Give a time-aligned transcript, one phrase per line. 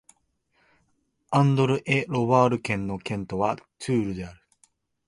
[1.29, 4.41] アンドル＝エ＝ロワール県の県都はトゥールである